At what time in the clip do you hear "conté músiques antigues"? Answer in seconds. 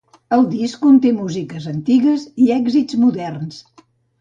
0.85-2.25